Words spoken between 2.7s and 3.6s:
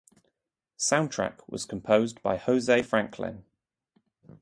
Franklin.